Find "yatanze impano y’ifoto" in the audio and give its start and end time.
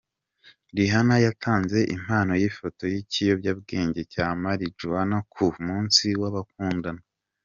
1.25-2.83